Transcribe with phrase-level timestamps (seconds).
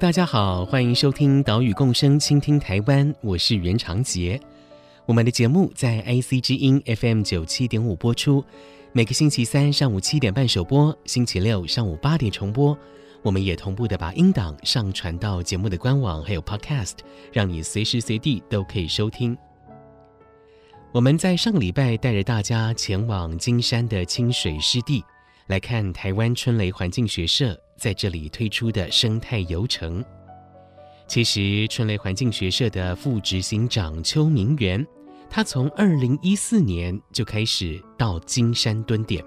[0.00, 4.40] 大家好，欢迎收听《岛屿共生，倾听台湾》，我是袁长杰。
[5.04, 8.42] 我们的节目在 IC 之音 FM 九七点五播出，
[8.92, 12.76] 每个星期三上午七点半首播，星期六上午八点重播。
[13.20, 16.94] 我们也同步的把音档上传到节目的官网，还有 Podcast，
[17.30, 19.36] 让你随时随地都可以收听。
[20.92, 25.04] 我们在上个礼拜带着大家前往金山的清水湿地，
[25.50, 27.60] 来看台湾春雷环境学社。
[27.76, 30.04] 在这里推出的生态游程，
[31.08, 34.86] 其实春雷环境学社的副执行长邱明元，
[35.30, 39.24] 他从二零一四年就开始到金山蹲点，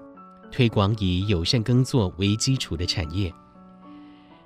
[0.52, 3.30] 推广以友善耕作为基础的产业。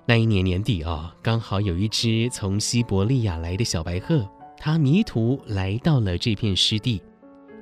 [0.07, 4.27] 那一年年底啊，刚好有一只从西伯利亚来的小白鹤，
[4.57, 7.03] 它迷途来到了这片湿地，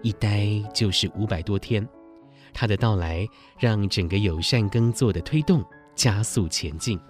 [0.00, 1.86] 一待就是五百多天。
[2.56, 5.62] 它的到来，让整个友善耕作的推动。
[5.94, 7.00] 加速前进，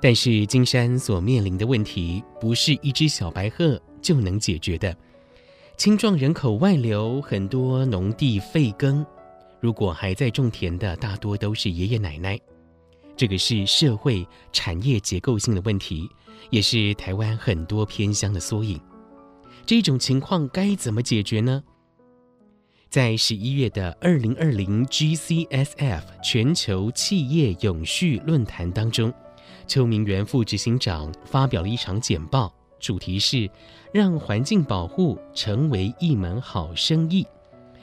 [0.00, 4.96] 但是金山所面临的问题不是一只小白鹤就能解决的。
[5.76, 9.04] 青壮人口外流，很多农地废耕，
[9.60, 12.40] 如果还在种田的，大多都是爷爷奶奶。
[13.14, 16.08] 这个是社会产业结构性的问题，
[16.48, 18.80] 也是台湾很多偏乡的缩影。
[19.66, 21.62] 这种情况该怎么解决呢？
[22.90, 29.12] 在十一月的二零二零 GCSF 全球企业永续论坛当中，
[29.66, 32.50] 邱明元副执行长发表了一场简报，
[32.80, 33.48] 主题是
[33.92, 37.26] 让环境保护成为一门好生意。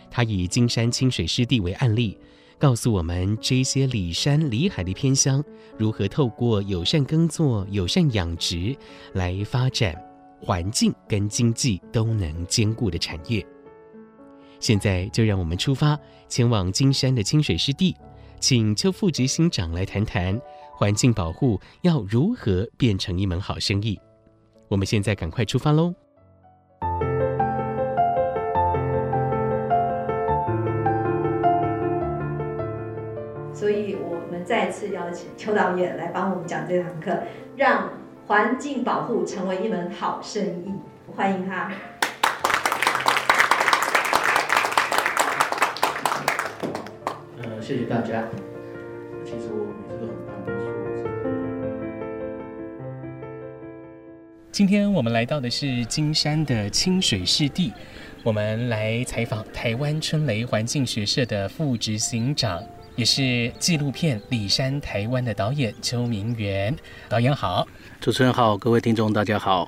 [0.10, 2.18] 他以金山清水湿地为案例，
[2.58, 5.44] 告诉我们这些里山里海的偏乡
[5.78, 8.76] 如何透过友善耕作、友善养殖
[9.14, 9.96] 来发展
[10.42, 13.46] 环境跟经济都能兼顾的产业。
[14.66, 15.96] 现在就让我们出发，
[16.28, 17.96] 前往金山的清水湿地，
[18.40, 20.42] 请邱副执行长来谈谈
[20.74, 24.00] 环境保护要如何变成一门好生意。
[24.68, 25.94] 我们现在赶快出发喽！
[33.54, 37.16] 所以我们再次邀请邱导演来帮我们讲这堂课，
[37.56, 37.92] 让
[38.26, 40.74] 环境保护成为一门好生意。
[41.16, 41.72] 欢迎他。
[47.68, 48.24] 谢谢大家。
[49.26, 50.34] 其实我每次都很怕
[54.52, 57.74] 今天我们来到的是金山的清水湿地，
[58.22, 62.64] 我们来采访台湾春雷环境学社的副执行长，
[62.96, 66.76] 也是纪录片《里山台湾》的导演邱明元。
[67.10, 67.68] 导演好，
[68.00, 69.68] 主持人好，各位听众大家好。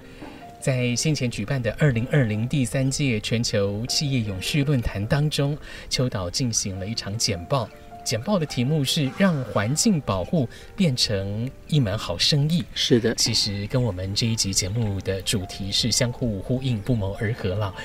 [0.59, 5.57] 在先前举办的二零二零第三届全球企业永续论坛当中，
[5.90, 7.68] 邱导进行了一场简报。
[8.07, 10.47] 简报的题目是让环境保护
[10.78, 12.63] 变成一门好生意。
[12.73, 17.75] 是的，其实跟我们这一集节目的主题是相互呼应、不谋而合了。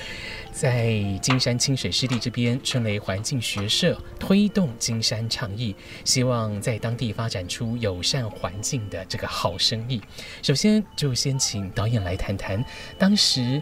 [0.53, 5.75] 在金山清水湿地这边，春雷环境学社推动金山倡议，
[6.05, 10.01] 希望在当地发展出友善环境的这个好生意。
[10.41, 12.63] 首先，就先请导演来谈谈
[12.97, 13.61] 当时。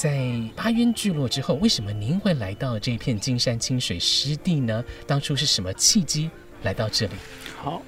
[0.00, 4.82] 在八渊聚落之后，为什么您会来到这片金山清水湿地呢？
[5.06, 6.30] 当初是什么契机
[6.62, 7.12] 来到这里？
[7.58, 7.82] 好，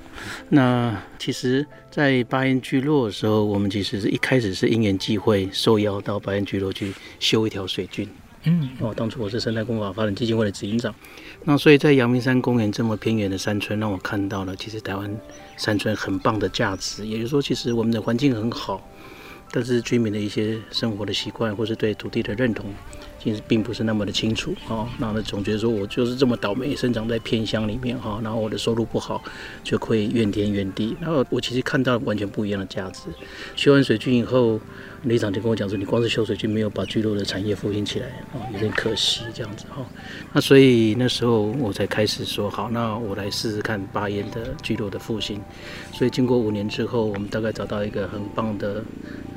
[0.50, 8.06] 那其实，在八渊聚落的时候，我们其实是一开始是因缘际会，受邀到八渊聚落去修一条水圳。
[8.42, 10.94] 嗯，哦，当初我是生态工法发展基金会的执行长，
[11.44, 15.10] 那所以在阳明山公园这么偏远的山村，让我看到了其实台湾
[15.56, 17.06] 山村很棒的价值。
[17.06, 18.86] 也就是说，其实我们的环境很好。
[19.52, 22.72] 但是居民的一些生活的习惯，或是对土地的认同，
[23.22, 24.88] 其实并不是那么的清楚哦。
[24.98, 29.22] 然后呢，总觉得说我就是这么倒霉，生长在偏乡里面哈，然后我的收入不好，
[29.62, 30.96] 就可以怨天怨地。
[31.00, 33.02] 然后我其实看到完全不一样的价值。
[33.54, 34.58] 修完水圳以后，
[35.02, 39.84] 里长就跟我讲说，你光是修水军没有把聚落的产业复兴起来哦，有点可惜这样子哈。
[40.32, 45.40] 那所以那时候我才开始说，好，那我来试试看八烟的聚落的复兴。
[45.92, 48.82] 所以经过五年之后，我们大概找到一个很棒的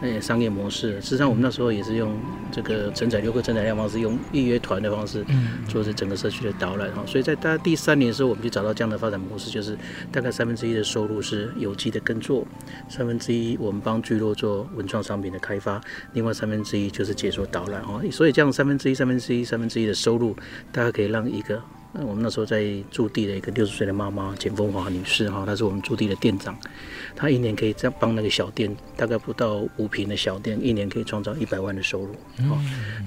[0.01, 0.93] 呃商业模式。
[0.93, 2.15] 事实际上我们那时候也是用
[2.51, 5.25] 这个承载游客承载量方式，用预约团的方式
[5.67, 7.03] 做这整个社区的导览哈。
[7.07, 9.75] 所以在大概第三年的时候，我们就找到这样的发展模式，就是
[10.11, 12.45] 大概三分之一的收入是有机的耕作，
[12.87, 15.55] 三分之一我们帮聚落做文创商品的开。
[15.55, 15.79] 开发，
[16.11, 20.35] 另外三分之一就是解说导览哦，所以这样三分之一、三分之一、三分之一的收入，
[20.69, 21.61] 大概可以让一个，
[22.03, 26.57] 我们那时候在驻地的一个六十岁的妈妈简风华女士哈，她是我们驻地的店长，
[27.15, 32.13] 她一年可以这样帮那个小店，大概不到五平的小店，一年可以创造一百万的收入。
[32.49, 32.59] 哦，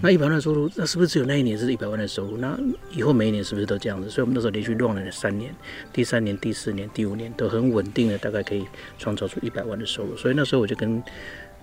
[0.03, 2.37] 那一百万的收入，那是不是只有那一年是一百万的收入？
[2.37, 2.59] 那
[2.93, 4.09] 以后每一年是不是都这样子？
[4.09, 5.55] 所以我们那时候连续乱了三年，
[5.93, 8.65] 第三年、第四年、第五年都很稳定的，大概可以
[8.99, 10.17] 创造出一百万的收入。
[10.17, 11.03] 所以那时候我就跟。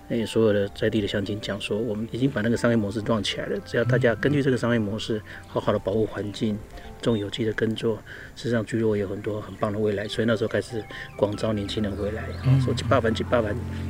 [0.08, 3.58] 那所有的在地的乡亲讲说，我们已经把那个商业模式撞起来了。
[3.64, 6.56] 只要大家根据这个商业模式，好好的保护环境，
[7.02, 7.96] 种有机的耕作，
[8.36, 10.06] 事实上居落有很多很棒的未来。
[10.06, 10.80] 所以那时候开始
[11.16, 13.48] 广招年轻人回来，啊，说去爸爸去爸爸，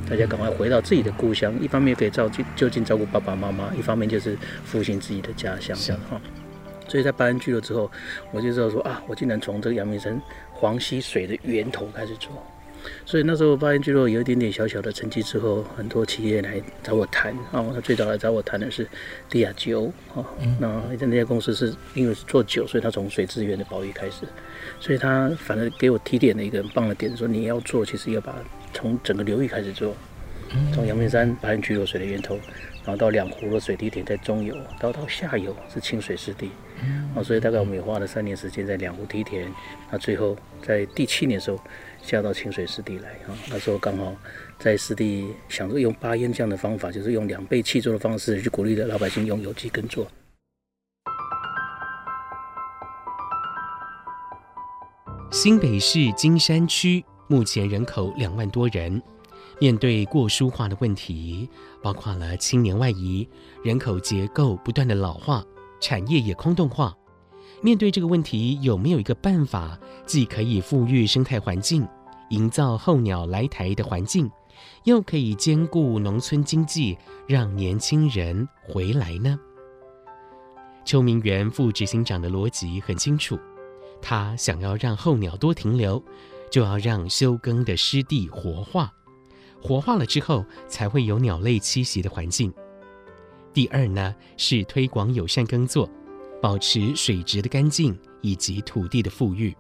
[0.09, 1.55] 大家赶快回到自己的故乡。
[1.61, 5.77] 一方面可以照就近照顾爸爸妈妈，一方面就是复兴自己的家乡。
[5.79, 6.19] 这样哈，
[6.89, 7.91] 所以在八烟聚落之后，
[8.33, 10.19] 我就知道说啊，我竟然从这个阳明山
[10.51, 12.33] 黄溪水的源头开始做。
[13.05, 17.65] 所以那时候八音聚落有一点点小小的成绩之后，很多企业来找我谈啊。
[17.75, 18.87] 他最早来找我谈的是
[19.29, 20.25] 迪亚吉欧啊。
[20.61, 24.27] 那那家公司是因为是做酒，所以他从水资源的保育开始。
[24.81, 28.35] 所以他反正给我提点了一个很棒的点，说你要做，其实要把
[28.73, 29.95] 从整个流域开始做，
[30.73, 32.37] 从阳明山八烟聚落水的源头，
[32.85, 36.51] 然后到两湖的水滴田在中游，到到下游是清水湿地。
[37.15, 39.51] 啊，所以大概我们也花了三年时间在两湖梯田，
[39.91, 41.59] 那最后在第七年的时候。
[42.03, 44.15] 下到清水湿地来啊，那时候刚好
[44.61, 50.07] 在湿地想着用八烟这样的方法，就是用两倍契作的方式去鼓励的老百姓用有机耕作。
[55.33, 59.03] 新北市金山区目前人口两万多人，
[59.59, 61.49] 面对过疏化的问题，
[61.83, 63.27] 包括了青年外移、
[63.63, 65.43] 人口结构不断的老化、
[65.81, 66.95] 产业也空洞化。
[67.63, 71.89] 面对这个问题，有没有一个办法，既可以富裕生态环境，
[72.29, 74.31] 营造候鸟来台的环境，
[74.85, 79.39] 又可以兼顾农村经济，让年轻人回来呢？
[80.85, 83.39] 邱明元副执行长的逻辑很清楚，
[84.03, 86.01] 他想要让候鸟多停留，
[86.51, 88.93] 就要让休耕的湿地活化，
[89.67, 92.53] 活化了之后，才会有鸟类栖息的环境。
[93.53, 95.91] 第二呢，是推广友善耕作。
[96.43, 99.57] 保持水质的干净以及土地的富裕，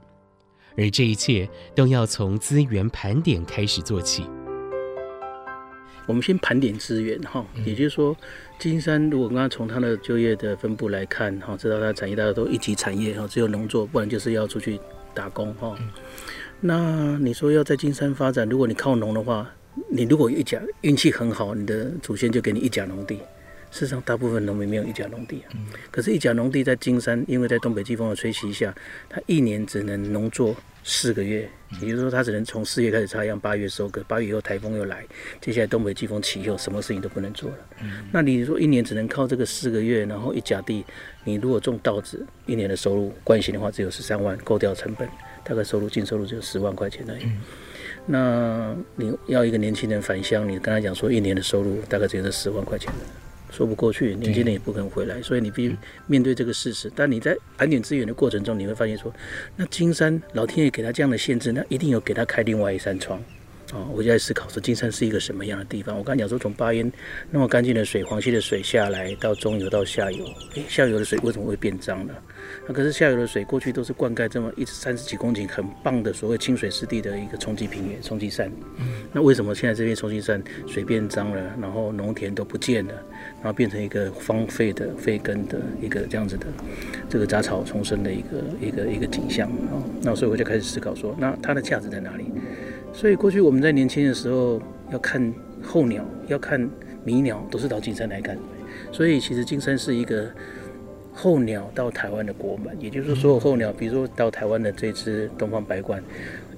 [0.76, 4.29] 而这一切都要从资源盘点开始做起。
[6.06, 8.14] 我们先盘点资源哈，也就是说，
[8.58, 14.79] 金山如果刚刚从它的就业的分布来看哈，知道它的产业大家都一级产业哈，只有农作，不然就是要出去
[15.14, 15.75] 打工哈。
[16.61, 19.50] 那你说要在金山发展，如果你靠农的话，
[19.88, 23.20] 你如果有一甲运气很好，你的祖先就给你一甲农地。
[23.70, 25.52] 事实上，大部分农民没有一甲农地啊。
[25.90, 28.75] 可是，一甲农地在金山，因为在东北季风的吹袭下，
[29.08, 31.46] 它一年只能农作四个月，
[31.82, 35.05] 也就是说，它只能从四月开始插秧，八月收割，八月以后台风又来，
[35.43, 37.56] 接下来东北季风起以后，什么事情都不能做了。
[38.12, 40.82] 那你说一年只能靠这个四个月，然后一甲地，
[41.25, 45.06] 你如果种稻子，一年的收入惯行的话只有十三万，够掉成本，
[45.44, 47.26] 大概收入净收入只有十万块钱而已。
[48.06, 52.91] 那你要一个年轻人返乡，你跟他讲说一年的收入大概只有这十万块钱
[53.50, 56.93] 说不过去，年轻人也不肯回来，所以你必须面对这个事实。
[56.94, 59.13] 但你在盘点资源的过程中，你会发现说，
[59.56, 63.19] 那金山老天爷给他这样的限制，那一定有给他开另外一扇窗。
[63.72, 65.96] 啊、哦，我就在思考说，金山是一个什么样的地方？
[65.96, 66.93] 我刚才讲说，从巴烟
[67.31, 72.15] 那么干净的水，黄溪的水下来到中游到下游，诶，下游的水为什么会变脏呢？
[72.69, 78.51] 那可是下游的水过去都是灌溉这么一三十几公顷很棒的所谓清水湿地的一个冲积平原、冲积扇。
[79.13, 82.93] 那为什么现在这边冲积山水变脏了，然后农田都不见了，
[83.37, 86.46] 然后变成一个荒废的废根的一个这样子的
[87.08, 89.79] 这个杂草丛生的一个一个一个景象啊？
[90.03, 92.25] 那所以我就开始思考说，那它的价值在哪里？
[92.93, 95.32] 所以过去我们在年轻的时候要看
[95.63, 96.69] 候鸟，要看
[97.05, 98.37] 迷鸟，都是到金山来看。
[98.91, 100.29] 所以其实金山是一个
[101.19, 105.99] 候鸟到台湾的国门，也就是说，所有候鸟，比如说到台湾的这只东方白鹳，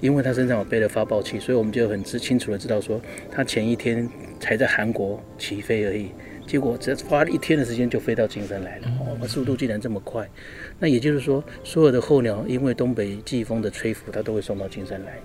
[0.01, 2.99] 因为它身上有背了发报器，所以我们就很知清楚的知道说，
[3.31, 6.09] 它前一天才在韩国起飞而已，
[6.45, 10.29] 结果只花了一天的时间就飞到金山来了，哦，速度竟然这么快。
[10.77, 15.17] 那也就是说，所有的候鸟因为东北季风的吹拂，它都会送到金山来。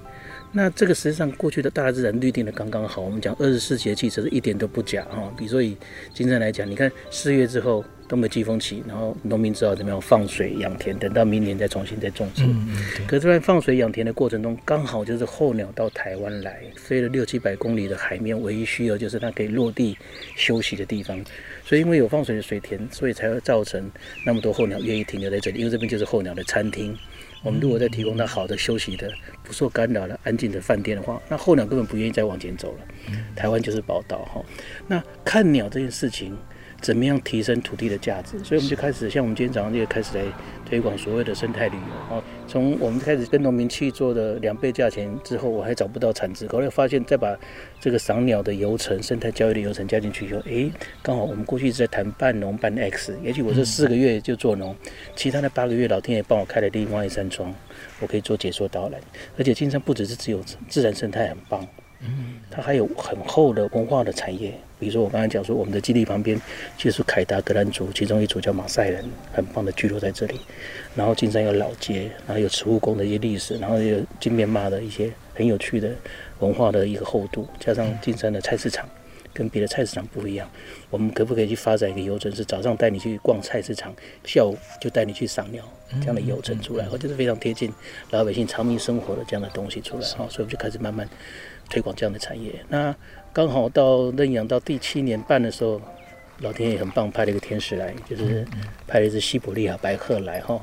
[0.52, 3.02] 那这个实际上过去的大自然律定的刚刚好。
[3.02, 5.28] 我们讲二十四节气，其实一点都不假哈。
[5.36, 5.76] 比如说以
[6.12, 7.84] 金山来讲，你看四月之后。
[8.06, 12.44] 东北季风起，然后农民知道怎么样放水养田，等到明年再重新再种植。
[12.44, 19.96] 嗯嗯、可是，在放水养田的过程中，刚好就是候鸟到台湾来，飞了六七百公里的海面，唯一需要就是它可以落地
[20.36, 21.18] 休息的地方。
[21.64, 23.90] 所以，因为有放水的水田，所以才会造成
[24.24, 25.60] 那么多候鸟愿意停留在这里。
[25.60, 26.96] 因为这边就是候鸟的餐厅。
[27.42, 29.10] 我们如果再提供它好的休息的、
[29.42, 32.84] 不受干扰的、安静的饭店的话，那候鸟根本不愿意再往前走了。
[33.34, 34.42] 台湾就是宝岛哈。
[34.86, 36.36] 那看鸟这件事情。
[36.84, 38.38] 怎么样提升土地的价值？
[38.44, 40.24] 所以我们就开始，像我们今天早上就开始来
[40.68, 42.14] 推广所谓的生态旅游。
[42.14, 47.34] 哦，从我们开始跟农民去做的两倍价钱之后，我还找不到产值，后来发现再把
[47.80, 50.70] 这个赏鸟的游程、生态教育的游程加进去以后，诶，
[51.02, 54.76] 刚好我们过去一直在谈半农半 X，也许我这四个月就做农，
[55.16, 57.50] 其他的八个月老天爷帮我开了另外一扇窗，
[58.00, 59.00] 我可以做解说导览。
[59.38, 61.66] 而且金山不只是只有自然生态很棒。
[62.06, 66.40] 嗯，它还有很厚的文化的产业，比如说我刚才讲说，我们的基地旁边
[66.76, 70.40] 就是凯达格兰族，其中一组叫马赛人，很棒的聚落在这里。
[70.94, 75.90] 然后金山有老街，然后有慈物宫的一些历史，然后有金面妈的一些很有趣的
[76.40, 78.88] 文化的一个厚度，加上金山的菜市场，
[79.32, 80.48] 跟别的菜市场不一样。
[80.90, 83.92] 我们可不可以去发展一个游程，是早上带你去逛菜市场，
[84.24, 85.64] 下午就带你去赏鸟
[86.00, 87.72] 这样的游程出来，或者是非常贴近
[88.10, 90.06] 老百姓长民生活的这样的东西出来。
[90.16, 91.08] 好，所以我们就开始慢慢。
[91.68, 92.94] 推广这样的产业，那
[93.32, 95.80] 刚好到认养到第七年半的时候，
[96.40, 98.46] 老天爷很棒，派了一个天使来，就是
[98.86, 100.60] 派了一只西伯利亚白鹤来哈。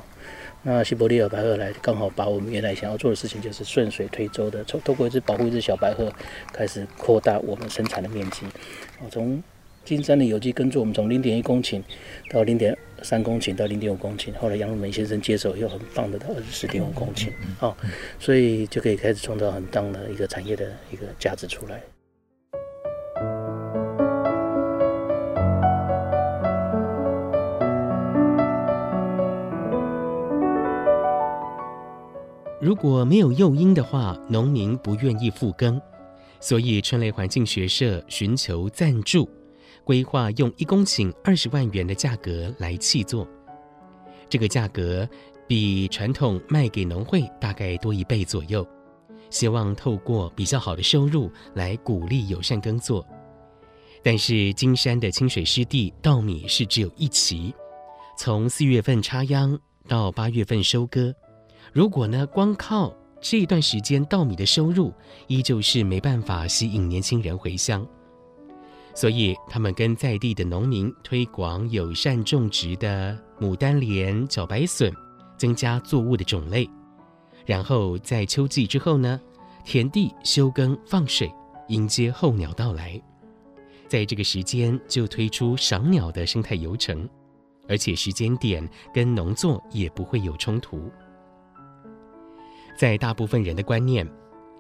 [0.64, 6.14] 那西伯利亚白鹤来，刚好把我们原来想要做的事情，就是顺水推舟的，从透过一只保护一只小白鹤，
[6.54, 8.46] 开始扩大我们生产的面积。
[9.04, 9.42] 我从
[9.84, 11.82] 金山的有机耕作，我们从零点一公顷
[12.30, 17.76] 到零点三公顷到零点五公顷，后来杨文梅先生接手，又很棒的到二十四点五公顷，哦，
[18.20, 21.82] 所以就可以开始创造很棒的一个产业的一个价值出来。
[32.60, 35.82] 如果没有诱因的话，农民不愿意复耕，
[36.40, 39.28] 所以春雷环境学社寻求赞助。
[39.92, 43.28] 规划用一公顷二十万元的价格来砌作，
[44.30, 45.06] 这个价格
[45.46, 48.66] 比传统卖给农会大概多一倍左右。
[49.30, 53.06] 希望透过比较好的收入来鼓励友善耕作。
[54.02, 57.54] 但是金山的清水湿地稻米是只有一期，
[58.18, 61.14] 从四月份插秧到八月份收割，
[61.74, 64.94] 如果呢光靠这一段时间稻米的收入，
[65.28, 67.86] 依旧是没办法吸引年轻人回乡。
[68.94, 74.94] 所以，他们跟在地的农民推广友善种植的牡丹莲、茭白笋，
[75.38, 76.70] 增加作物的种类。
[77.46, 79.20] 然后在秋季之后呢，
[79.66, 81.32] 田地休耕放水，
[81.70, 83.02] 迎接候鸟到来。
[83.88, 87.08] 在这个时间就推出赏鸟的生态游程，
[87.68, 90.90] 而且时间点跟农作也不会有冲突。
[92.78, 94.08] 在大部分人的观念，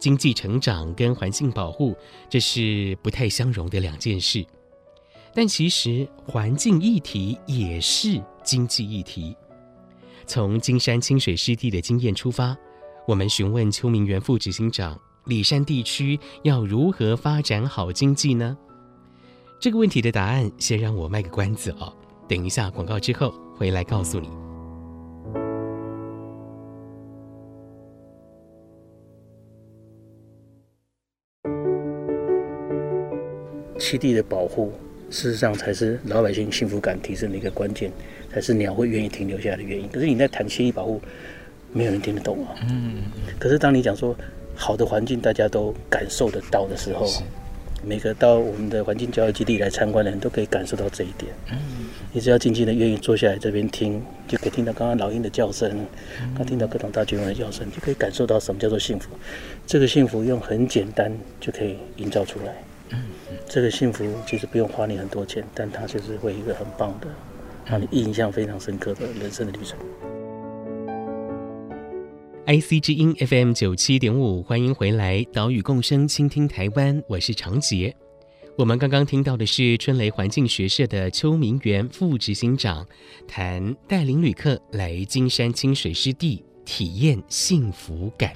[0.01, 1.95] 经济成长跟环境保护，
[2.27, 4.43] 这是不太相容的两件事。
[5.31, 9.37] 但其实环境议题也是经济议题。
[10.25, 12.57] 从金山清水湿地的经验出发，
[13.07, 18.57] 我们询问邱明元副执行长：里山地区要如何发展好经济呢？
[19.59, 21.93] 这个问题的答案，先让我卖个关子哦。
[22.27, 24.50] 等一下广告之后回来告诉你。
[33.81, 34.71] 栖地的保护，
[35.09, 37.91] 事实上才是老百姓幸福感提升的一个关键，
[38.31, 39.89] 才是鸟会愿意停留下来的原因。
[39.89, 41.01] 可是你在谈栖地保护，
[41.73, 42.55] 没有人听得懂啊。
[42.69, 43.01] 嗯。
[43.39, 44.15] 可是当你讲说
[44.55, 47.07] 好的环境大家都感受得到的时候，
[47.83, 51.33] 每个到我们的环境教育基地来参观的人都可以感受到这一点。
[51.51, 51.57] 嗯。
[52.13, 55.71] 你只要静静的愿意坐下来这边听，就可以听到刚刚老鹰的叫声，
[56.37, 59.09] 刚听到各种大群鸟的叫声，就可以感受到什么叫做幸福。
[59.65, 62.53] 这个幸福用很简单就可以营造出来。
[63.53, 67.07] 这个幸福其实不用花你很多钱，但它就是会一个很棒的，
[67.65, 69.77] 让你印象非常深刻的人生的旅程。
[72.47, 77.93] IC 之音 FM 九七点五，欢迎回来，岛屿共生，倾听台湾，我是长杰。
[78.57, 82.87] 我们刚刚听到的是春雷环境学社的邱明元副执行长
[83.27, 88.31] 谈带领旅客来金山清水湿地体验幸福感。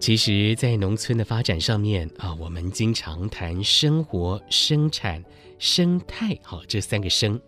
[0.00, 5.22] 其实，在农村的发展上面啊，我们经常谈生活、生产、
[5.58, 7.38] 生态，好，这三个生。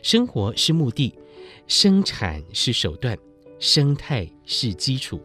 [0.00, 1.12] 生活是目的，
[1.66, 3.18] 生产是手段，
[3.58, 5.20] 生态是基础。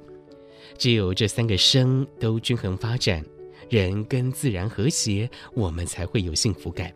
[0.78, 3.24] 只有这三个生都均衡发展，
[3.70, 6.92] 人跟自然和谐，我们才会有幸福感。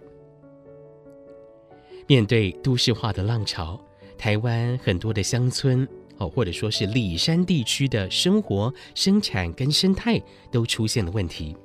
[2.07, 3.79] 面对都市化的浪潮，
[4.17, 5.87] 台湾很多的乡村
[6.19, 10.21] 哦，或者说是里山地区的生活、生产跟生态
[10.51, 11.55] 都出现了问题。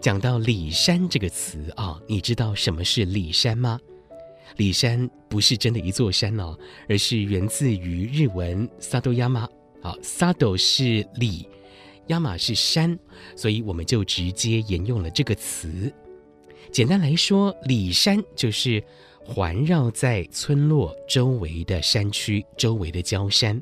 [0.00, 3.80] 讲到里山这个词啊，你知道什么是里山吗？
[4.56, 6.56] 里山不是真的一座山哦，
[6.88, 9.48] 而是源自于日文 “sadoyama”。
[9.82, 11.48] 好，“sado” 是里
[12.08, 12.98] ，“yama” 是山，
[13.36, 15.92] 所以我们就直接沿用了这个词。
[16.72, 18.82] 简单来说，里山就是
[19.28, 23.60] 环绕在村落周围的山区、周围的郊山，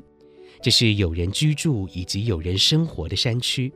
[0.61, 3.73] 这是有人居住以及有人生活的山区。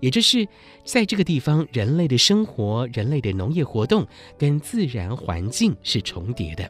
[0.00, 0.48] 也就是
[0.84, 4.06] 在这个地方，人类的生活、人类的农业活动
[4.38, 6.68] 跟自然环境是重叠的。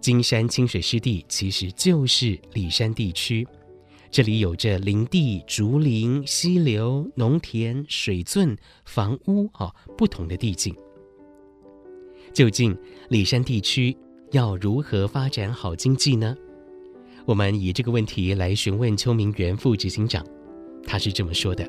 [0.00, 3.46] 金山清水湿地其实就是里山地区，
[4.08, 10.72] 这里有着林地、竹林、溪流、农田、水圳、房屋啊，不同的地景。
[12.32, 12.76] 究竟
[13.08, 13.96] 里山地区
[14.30, 16.34] 要如何发展好经济呢？
[17.26, 20.24] 我们以这个问题来询问邱明元副执行长，
[20.86, 21.68] 他是这么说的。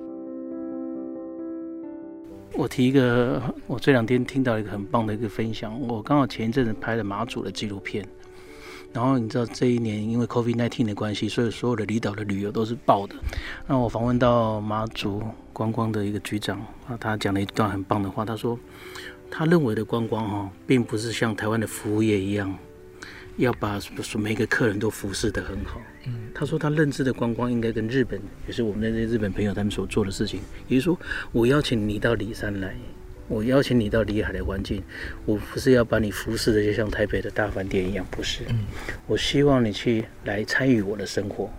[2.55, 5.79] 我提一个，我这两天听到一个很棒的一个分享。
[5.81, 8.07] 我刚好前一阵子拍了马祖的纪录片，
[8.93, 13.15] 然后你知道这一年因为 COVID-19 的关系，所以所有的离岛的旅游都是爆的。
[13.67, 18.57] 那我访问到马祖观光的一个局长啊，他讲了一段很棒的话，他说
[19.29, 22.55] 他认为的观光哈，并不是像台湾的服务业一样。
[23.37, 23.79] 要把
[24.19, 25.81] 每个客人都服侍得很好。
[26.05, 30.39] 嗯，他说他认知的观光应该跟日本，也是我们那些日本朋友他们所做的事情。
[30.67, 30.99] 也就是说，
[31.31, 32.75] 我邀请你到里山来，
[33.27, 34.83] 我邀请你到里海的环境，
[35.25, 38.43] 我不是要把你服侍的就像台北的大饭店一样，不是。
[38.49, 38.59] 嗯，
[39.07, 41.51] 我希望你去来参与我的生活。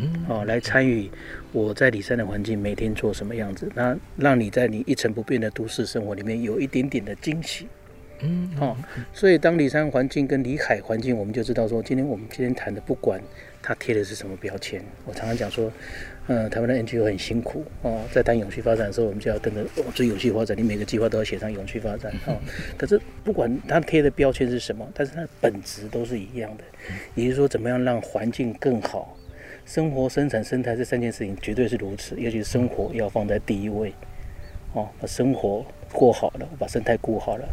[0.00, 1.10] 嗯，哦，来参与
[1.52, 7.66] 我在里山的环境，每天做什么样子，那让你在你一成不变的都市生活里面有一点点的惊喜。
[8.20, 8.76] 嗯，哦，
[9.12, 13.20] 所以当里山环境跟里海环境，我们就知道说，今天我们今天谈的，不管
[13.62, 15.70] 它贴的是什么标签，我常常讲说，
[16.26, 19.64] 嗯，台湾的 NGO 很辛苦哦，在谈永续发展的时候，我们就要跟着
[19.94, 22.36] 追永续发展，你每个计划都要写上永续发展哦。
[22.76, 26.64] 可是不管它贴的标签是什么，但是它的本质都是一样的，
[27.14, 29.16] 也就是说，怎么样让环境更好，
[29.68, 33.92] 生活、生产、生态这三件事情绝对是如此，尤其是生活要放在第一位，
[34.72, 35.62] 哦，把生活。
[35.90, 37.48] 过好了，把生态顾好了，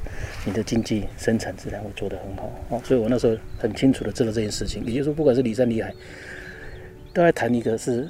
[0.46, 2.82] 你的经济生产自然会做得很好哦。
[2.84, 5.94] 所以我那时候很清楚的知道这件事情，也就是说，不管是李山里海，
[7.14, 8.06] 都在谈一个是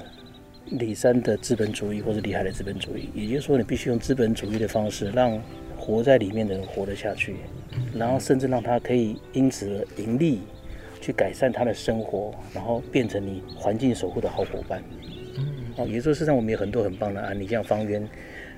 [0.64, 3.08] 李山的资本主义，或是李海的资本主义。
[3.14, 5.40] 也就是说，你必须用资本主义的方式，让
[5.76, 7.36] 活在里面的人活得下去，
[7.94, 10.40] 然后甚至让他可以因此盈利，
[11.06, 14.82] 去改善他的生活，然后变成你环境守护的好伙伴。
[15.38, 18.08] 嗯哦，也就是说，事实上我们有很多很棒的案例，像方圆。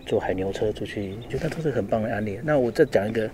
[0.07, 2.41] 坐海牛车出去，觉得都是很棒的案例。
[2.43, 3.31] 那我再讲一个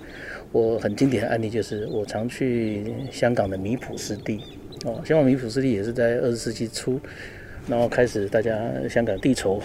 [0.50, 4.40] 我很经典的案例，就是我常去香港的米埔湿地
[4.84, 6.98] 哦，香港米埔湿地也是在二十世纪初，
[7.68, 9.60] 然后开始大家香港地稠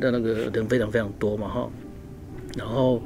[0.00, 1.70] 的那个人非常非常多嘛哈。
[2.56, 3.02] 然后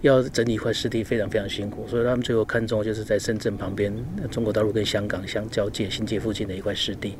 [0.00, 3.92] 要整理一块湿地非常非常辛苦，所以他们最后看中就是在深圳旁边，
[4.30, 7.16] 中国大陆跟香港相交界、新界附近的一块湿地。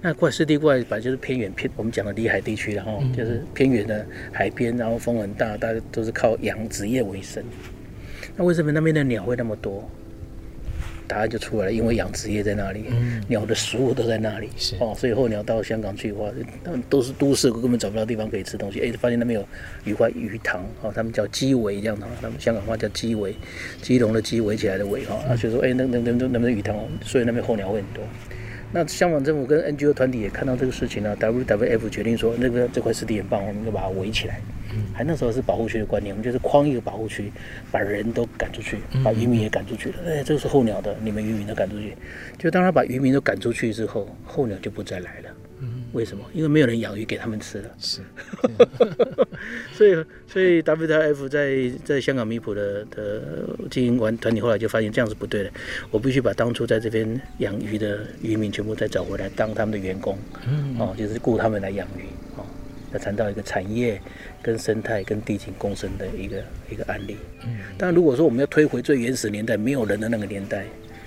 [0.00, 7.42] 那块湿地过来本来就是偏远偏，我们讲的离海地区，然后就是偏远的海边，然后风很大，大家都是靠养殖业为生。
[8.36, 9.88] 那为什么那边的鸟会那么多？
[11.12, 16.30] 答案就出来了，因为养殖业在那里，嗯、鸟的食物都在那里，是哦，所以候鸟到香港去的话，
[16.88, 18.80] 都是都市，根本找不到地方可以吃东西。
[18.80, 19.46] 哎，发现那边有
[19.84, 23.36] 鱼块鱼塘，哦，他们叫鸡围这样的，他们香港话叫鸡围，
[23.82, 28.02] 鸡笼的鸡围起来的围哈，啊，所以说哎，那那那那那边鱼塘，所以那边候鸟会很多。
[28.74, 34.40] 那香港政府跟 NGO 团体也看到这个事情呢，WWF 决定说，那个这块湿地很棒，我们就把它围起来。
[34.92, 37.32] 还那时候是保护区的观念，我们就是框一个保护区，
[37.70, 39.96] 把人都赶出去，把渔民也赶出去了。
[40.06, 41.96] 哎，这个是候鸟的，你们渔民都赶出去。
[42.38, 45.30] 就当他把渔民都赶出去之后，候鸟就不再来了。
[45.92, 46.24] 为什么？
[46.32, 47.70] 因为没有人养鱼给他们吃了。
[47.78, 48.00] 是，
[49.72, 53.22] 所以所以 WWF 在在香港米埔的的
[53.70, 55.50] 经营完团体后来就发现这样是不对的，
[55.90, 60.16] 我必须把当初在这边养鱼的渔民全部再找回来当他们的员工，
[60.48, 62.06] 嗯，哦，就是雇他们来养鱼，
[62.36, 62.44] 哦，
[62.92, 64.00] 要谈到一个产业
[64.42, 67.16] 跟生态跟地景共生的一个一个案例。
[67.46, 70.64] 嗯，当然如果说我们要推回最原始年代没有人的那个年代。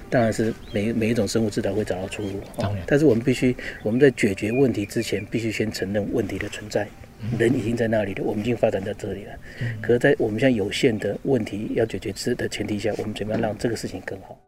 [0.08, 6.88] 当然是每每一种生物至少会找到出路，当然，但是我们必须我们在解决问题之前，必须先承认问题的存在。
[7.40, 9.32] 人已经在那里了，我们已经发展到这里了。
[9.82, 14.40] 可是，在我们现在有限的问题要解决之的前提下，我们怎么样让这个事情更好？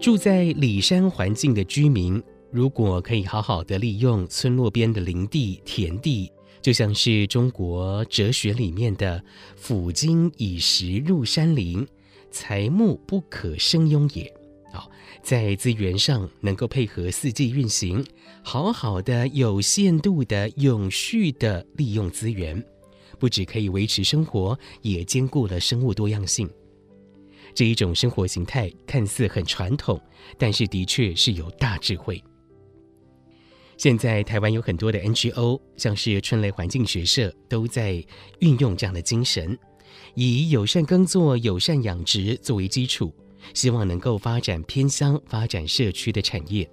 [0.00, 2.20] 住在里山环境的居民，
[2.52, 9.22] 如果可以好好的利用村落边的林地、田地，就像是中国哲学里面的
[9.56, 11.86] “抚今以时入山林，
[12.30, 14.32] 材木不可生庸也”。
[14.72, 14.90] 好，
[15.22, 18.04] 在资源上能够配合四季运行，
[18.42, 22.60] 好好的有限度的永续的利用资源，
[23.18, 26.50] 不只可以维持生活，也兼顾了生物多样性。
[27.54, 30.00] 这一种生活形态看似很传统，
[30.36, 32.22] 但是的确是有大智慧。
[33.80, 38.04] 现在台湾有很多的 NGO，像是春雷环境学社，都在
[38.40, 39.58] 运用这样的精神，
[40.12, 43.10] 以友善耕作、友善养殖作为基础，
[43.54, 46.70] 希望能够发展偏乡、发展社区的产业。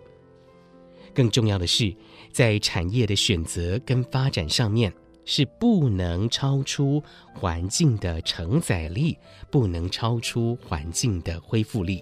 [1.14, 1.96] 更重要的是，
[2.34, 4.94] 在产业的选择跟发展上面。
[5.30, 9.18] 是不能超出环境的承载力，
[9.52, 12.02] 不能超出环境的恢复力。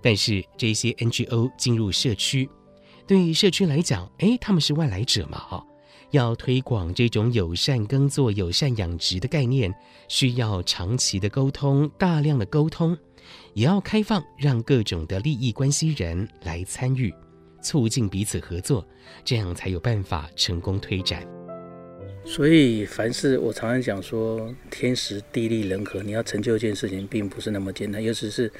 [0.00, 2.48] 但是这些 NGO 进入社区，
[3.06, 5.64] 对于社区来讲，哎，他们是外来者嘛，哈，
[6.10, 9.72] 要推广这种友善耕作、友善养殖的概念，
[10.08, 12.98] 需要长期的沟通，大量的沟通，
[13.54, 17.14] 也要开放，让各种的利益关系人来参与，
[17.62, 18.84] 促进彼此合作，
[19.24, 21.24] 这样才有办法成功推展。
[22.26, 28.02] 所以，凡事我常常讲说，天时地利人和，你要成就一件事情，并不是那么简单。
[28.02, 28.50] 尤其是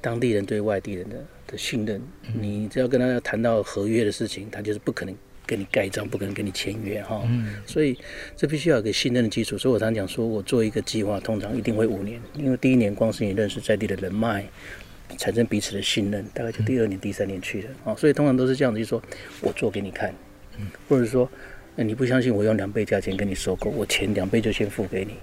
[0.00, 2.00] 当地人对外地人的的信任，
[2.38, 7.22] 你只要跟他谈到合约的事情，他就是不可能跟你盖章，不可能跟你签约哈。
[7.26, 7.54] 嗯。
[7.66, 7.98] 所以，
[8.36, 9.56] 这必须要有个信任的基础。
[9.56, 14.44] 所以我常常讲说，我做一个计划，通常一定会五年，因为第一年光是你认识在地的人脉，
[15.16, 17.94] 产生彼此的信任，大概就第二年、第三年去了啊。
[17.96, 19.02] 所以通常都是这样子，就是说
[19.40, 20.14] 我做给你看，
[20.88, 21.28] 或者说。
[21.76, 25.14] 那你不相信我用两倍价钱跟你收购，我钱两倍就先付给你，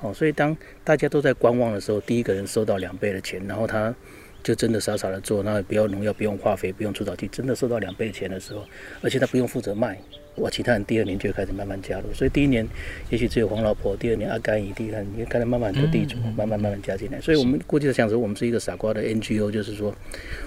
[0.00, 3.94] 哦，所以当大家都在观望的时候，第一个人收到两倍的钱，然后他
[4.42, 8.64] 就真的傻傻的做，那也不要农药，不用化肥，不用除草剂，真的收到两倍钱的时候，
[9.02, 9.98] 而且他不用负责卖，
[10.36, 12.66] 我，其他人第二年就开始慢慢加入，所以第一年
[13.10, 19.94] 也许只有黄老婆，第二年阿甘姨弟，看你看到慢慢的地主慢慢慢慢加进来，所以我们过去的想说，我们是一个傻瓜的 NGO，就是说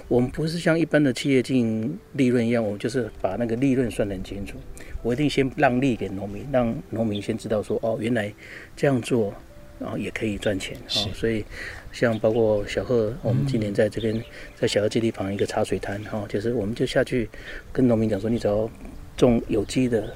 [0.08, 4.58] 我们不是像一般的企业经营利润一样，我们就是把那个利润算得很清楚。
[5.04, 8.32] 我一定先让利给农民，让农民先知道说哦，原来
[8.76, 9.34] 这样做，
[9.80, 11.10] 然后也可以赚钱哦。
[11.14, 11.44] 所以
[11.92, 14.24] 像包括小贺，我们今年在这边
[14.56, 17.30] 在小贺基地旁一个茶水摊哈，就是我们就下去
[17.72, 18.70] 跟农民讲说，你只要
[19.16, 20.14] 种有机的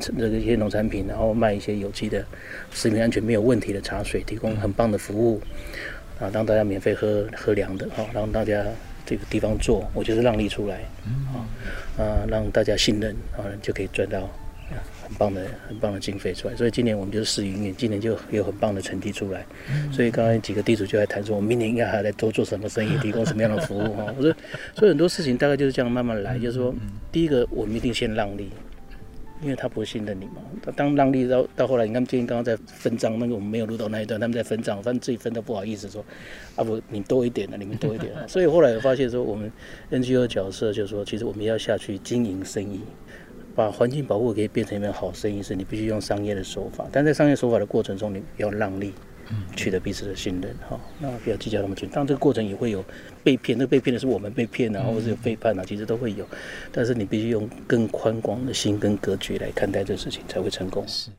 [0.00, 2.24] 这个一些农产品，然后卖一些有机的
[2.70, 5.40] 食品安全没有问题的茶水，提供很棒的服务
[6.20, 8.64] 啊，让大家免费喝喝凉的哈，让大家。
[9.08, 10.80] 这个地方做，我就是让利出来，
[11.32, 11.46] 啊，
[11.96, 14.28] 啊，让大家信任，啊，就可以赚到
[15.08, 16.56] 很棒的、很棒的经费出来。
[16.56, 19.46] 所以今年我们就是试营运，今年就有很棒的成绩出来。
[19.92, 24.12] 所以刚才几个地主就在谈说，我们明年应该还要再多做什么生意，提供什么样的服务哈。
[24.18, 24.34] 我说，
[24.74, 26.74] 所以很多事情大概就是这样慢慢来，就是说，
[27.10, 28.50] 第一个我们一定先让利。
[29.42, 36.02] 因为他不信任你嘛，他当让利到到后来，你看今天刚刚在分账，那个我们没有录到那一段，他们在分账，反正自己分的不好意思说，
[36.54, 39.52] 啊不，你多一点了，你们多一点了， 所以后来我发现说，我们
[39.90, 42.80] NGO 角色就是说，其实我们要下去经营生意，
[43.56, 48.92] 把环境保护可以变成一门好生意，是你必须用商业的手法，但在商业手法的过程中，你要让利。
[49.56, 51.88] 取得彼此的信任，哈，那不要计较那么紧。
[51.88, 52.84] 当然，这个过程也会有
[53.24, 56.24] 被骗，那被骗的是我们被骗啊，或者是有背叛啊，其实都会有。
[56.70, 60.86] 但是你必须用更宽广的心跟格局来看待这事情，才会成功。
[60.86, 61.10] 是。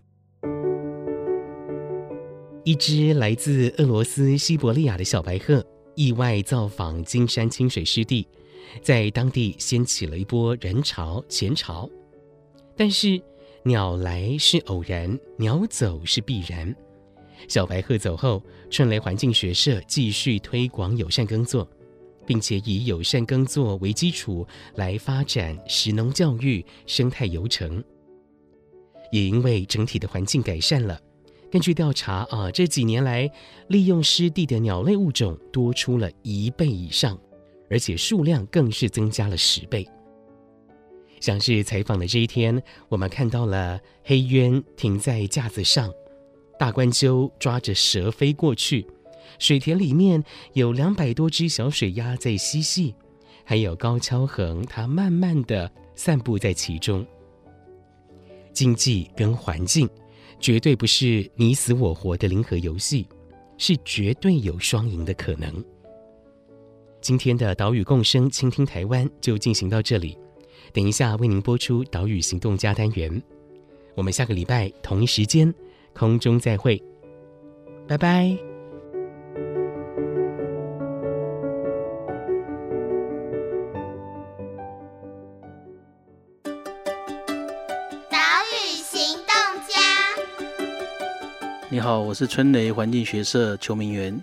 [2.63, 5.61] 一只来自俄罗斯西伯利亚的小白鹤
[5.95, 8.25] 意外造访金山清水湿地，
[8.81, 11.89] 在当地掀起了一波人潮钱潮。
[12.77, 13.19] 但是
[13.63, 16.73] 鸟来是偶然，鸟走是必然。
[17.47, 21.67] 小白鹤走后，春雷环境学社继续推广友善耕作，
[22.25, 27.83] 并且以友善耕作为基础来发展食农教育、生态游程。
[29.11, 30.99] 也因为整体的环境改善了，
[31.51, 33.29] 根据调查啊，这几年来
[33.69, 37.19] 利用湿地的鸟类物种多出了一倍以上，
[37.69, 39.87] 而且数量更是增加了十倍。
[41.19, 45.91] 像是采访的这一天，我们看到了黑鸢停在架子上。
[46.59, 48.85] 大冠鸠抓着蛇飞过去，
[49.37, 52.95] 水田里面有两百多只小水鸭在嬉戏，
[53.43, 57.05] 还有高跷横，它慢慢地散步在其中。
[58.53, 59.87] 经济跟环境
[60.39, 63.07] 绝对不是你死我活的零和游戏，
[63.59, 65.63] 是绝对有双赢的可能。
[66.99, 70.17] 今天的岛屿共生，倾听台湾就进行到这里，
[70.73, 73.21] 等一下为您播出岛屿行动家单元，
[73.95, 75.53] 我们下个礼拜同一时间，
[75.93, 76.81] 空中再会，
[77.87, 78.37] 拜拜。
[88.09, 88.17] 岛
[88.51, 89.27] 屿行动
[89.67, 89.75] 家
[91.69, 94.21] 你好，我是春雷环境学社邱明源。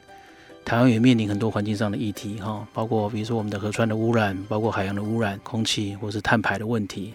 [0.65, 7.13] 台湾也面临很多环境上的议题，哈，包括比如说我们的河川的污染，包括海洋的污染、空气或是碳排的问题。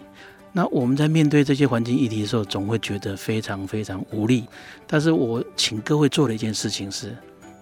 [0.52, 4.44] 那我们在面对这些环境议题的时候，总会觉得非常非常无力。
[4.86, 7.16] 但是我请各位做的一件事情是，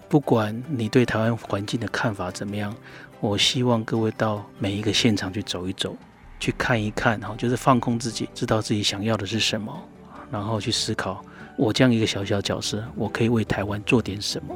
[0.07, 2.75] 不管你对台湾环境的看法怎么样，
[3.19, 5.95] 我希望各位到每一个现场去走一走，
[6.39, 9.71] 去看一看，哈，就是放空自己，知道自己想要的是什么，
[10.31, 11.23] 然后去思考。
[11.57, 14.55] 我这样一个小小角色，我可以为台湾做点什么？